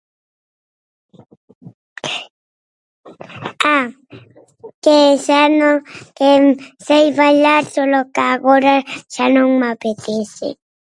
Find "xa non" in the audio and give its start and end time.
5.25-5.77, 9.13-9.47